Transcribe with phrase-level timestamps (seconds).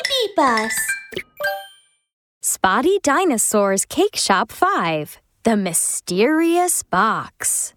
[0.00, 0.72] BabyBus.
[2.42, 7.74] Spotty Dinosaur's Cake Shop 5 The Mysterious Box.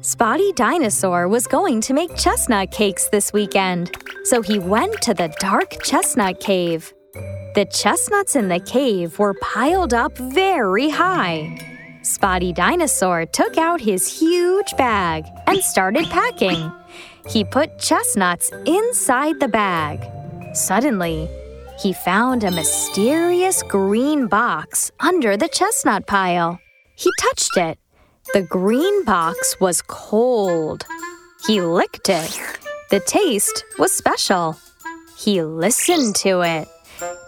[0.00, 5.34] Spotty Dinosaur was going to make chestnut cakes this weekend, so he went to the
[5.40, 6.92] dark chestnut cave.
[7.54, 11.58] The chestnuts in the cave were piled up very high.
[12.02, 16.70] Spotty Dinosaur took out his huge bag and started packing.
[17.28, 20.15] He put chestnuts inside the bag.
[20.56, 21.28] Suddenly,
[21.78, 26.58] he found a mysterious green box under the chestnut pile.
[26.96, 27.78] He touched it.
[28.32, 30.86] The green box was cold.
[31.46, 32.40] He licked it.
[32.90, 34.56] The taste was special.
[35.18, 36.66] He listened to it.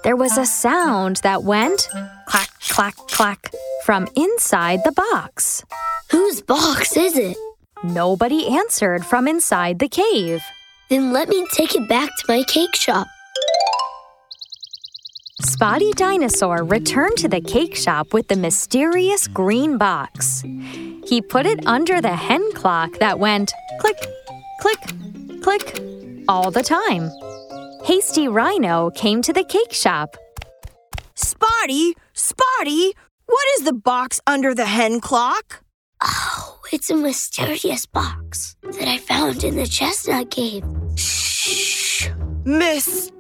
[0.05, 1.91] There was a sound that went
[2.27, 3.53] clack, clack, clack
[3.85, 5.63] from inside the box.
[6.11, 7.37] Whose box is it?
[7.85, 10.41] Nobody answered from inside the cave.
[10.89, 13.07] Then let me take it back to my cake shop.
[15.41, 20.43] Spotty Dinosaur returned to the cake shop with the mysterious green box.
[20.43, 23.97] He put it under the hen clock that went click,
[24.61, 24.81] click,
[25.41, 25.81] click
[26.27, 27.09] all the time.
[27.85, 30.17] Hasty Rhino came to the cake shop.
[31.15, 32.95] Spotty, Spotty,
[33.27, 35.63] what is the box under the hen clock?
[36.03, 40.65] Oh, it's a mysterious box that I found in the chestnut cave.
[40.97, 42.09] Shh!
[42.45, 43.13] Mysterious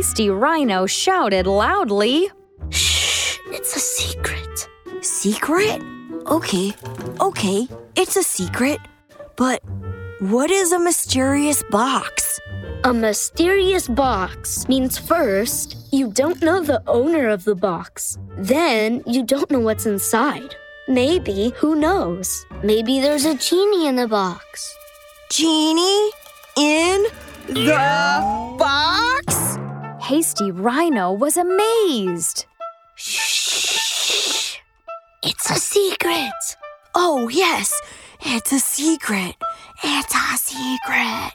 [0.00, 0.06] box?
[0.06, 2.30] Hasty Rhino shouted loudly.
[2.70, 3.38] Shh!
[3.48, 4.68] It's a secret.
[5.02, 5.82] Secret?
[6.26, 6.72] Okay,
[7.20, 8.78] okay, it's a secret.
[9.36, 9.62] But
[10.20, 12.40] what is a mysterious box?
[12.84, 18.18] A mysterious box means first, you don't know the owner of the box.
[18.38, 20.54] Then, you don't know what's inside.
[20.88, 22.46] Maybe, who knows?
[22.62, 24.74] Maybe there's a genie in the box.
[25.30, 26.10] Genie
[26.56, 27.06] in
[27.48, 28.59] the box?
[30.10, 32.44] Hasty Rhino was amazed.
[32.96, 34.56] Shh!
[35.22, 36.32] It's a secret.
[36.96, 37.80] Oh, yes,
[38.20, 39.36] it's a secret.
[39.84, 41.30] It's a secret.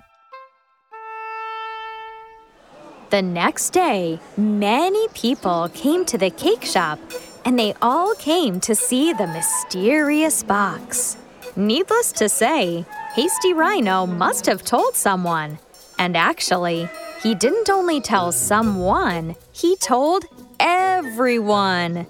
[3.11, 6.99] The next day, many people came to the cake shop
[7.45, 11.15] and they all came to see the mysterious box.
[11.55, 15.59] Needless to say, Hasty Rhino must have told someone.
[15.97, 16.89] And actually,
[17.25, 20.25] he didn't only tell someone, he told
[20.59, 22.05] everyone.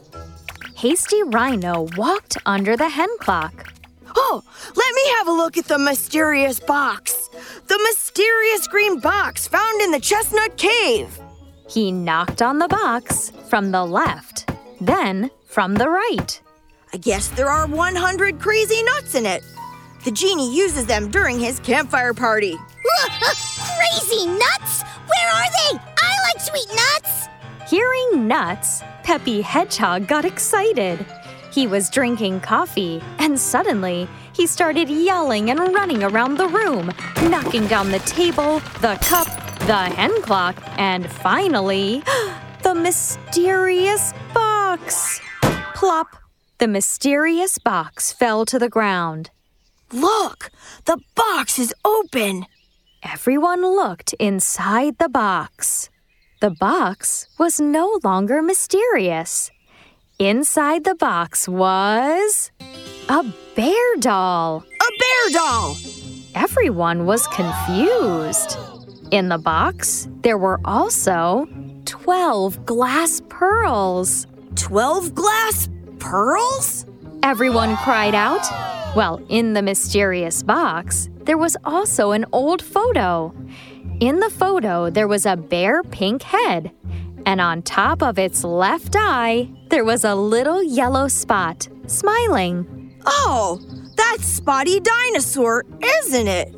[0.76, 3.74] Hasty Rhino walked under the hen clock.
[4.14, 4.44] Oh,
[4.76, 7.30] let me have a look at the mysterious box.
[7.68, 11.18] The mysterious green box found in the chestnut cave.
[11.70, 14.52] He knocked on the box from the left,
[14.82, 16.42] then from the right.
[16.92, 19.46] I guess there are 100 crazy nuts in it.
[20.04, 22.58] The genie uses them during his campfire party.
[23.78, 24.84] Crazy nuts?
[28.28, 31.06] Nuts, Peppy Hedgehog got excited.
[31.52, 36.92] He was drinking coffee, and suddenly he started yelling and running around the room,
[37.30, 39.28] knocking down the table, the cup,
[39.60, 42.04] the hen clock, and finally,
[42.64, 45.22] the mysterious box.
[45.76, 46.08] Plop!
[46.58, 49.30] The mysterious box fell to the ground.
[49.92, 50.52] Look,
[50.86, 52.46] the box is open.
[53.04, 55.90] Everyone looked inside the box.
[56.42, 59.52] The box was no longer mysterious.
[60.20, 62.52] Inside the box was
[63.08, 63.24] a
[63.56, 64.58] bear doll.
[64.58, 65.78] A bear doll.
[66.36, 68.58] Everyone was confused.
[69.12, 71.48] In the box, there were also
[71.86, 74.28] 12 glass pearls.
[74.56, 75.70] 12 glass
[76.00, 76.86] pearls?
[77.24, 78.46] Everyone cried out.
[78.94, 83.34] Well, in the mysterious box, there was also an old photo.
[84.02, 86.70] In the photo, there was a bare pink head,
[87.26, 92.94] and on top of its left eye, there was a little yellow spot, smiling.
[93.06, 93.62] Oh,
[93.96, 95.64] that's Spotty Dinosaur,
[96.02, 96.54] isn't it?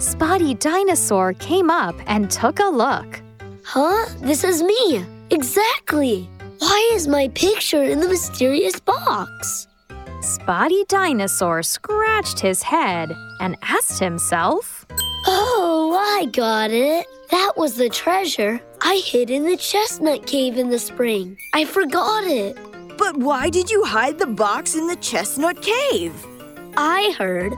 [0.00, 3.22] Spotty Dinosaur came up and took a look.
[3.64, 4.06] Huh?
[4.18, 5.04] This is me.
[5.30, 6.28] Exactly.
[6.58, 9.68] Why is my picture in the mysterious box?
[10.20, 14.84] Spotty Dinosaur scratched his head and asked himself,
[15.24, 15.51] Oh,
[16.14, 17.06] I got it.
[17.30, 21.38] That was the treasure I hid in the chestnut cave in the spring.
[21.54, 22.54] I forgot it.
[22.98, 26.14] But why did you hide the box in the chestnut cave?
[26.76, 27.52] I heard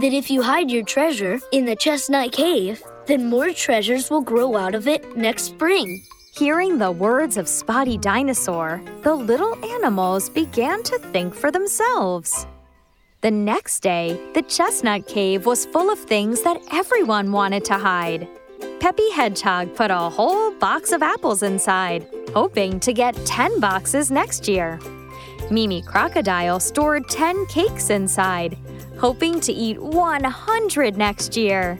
[0.00, 4.56] that if you hide your treasure in the chestnut cave, then more treasures will grow
[4.56, 6.02] out of it next spring.
[6.34, 12.46] Hearing the words of Spotty Dinosaur, the little animals began to think for themselves.
[13.20, 18.28] The next day, the chestnut cave was full of things that everyone wanted to hide.
[18.78, 24.46] Peppy Hedgehog put a whole box of apples inside, hoping to get 10 boxes next
[24.46, 24.78] year.
[25.50, 28.56] Mimi Crocodile stored 10 cakes inside,
[29.00, 31.76] hoping to eat 100 next year.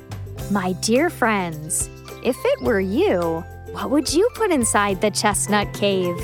[0.50, 1.88] My dear friends,
[2.24, 6.18] if it were you, what would you put inside the chestnut cave?